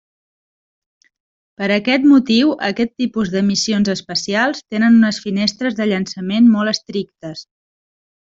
[1.61, 7.45] Per aquest motiu aquest tipus de missions espacials tenen unes finestres de llançament molt estrictes.